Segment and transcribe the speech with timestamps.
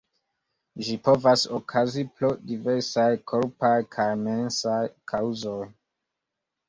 [0.85, 5.61] Ĝi povas okazi pro diversaj korpaj kaj mensaj kaŭzoj.